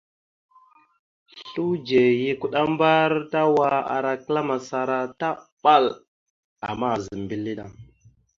[1.41, 5.85] Sludze ya kuɗambar tawa ara kəɗaməsara taɓal,
[6.69, 7.65] ama aazam mbile da.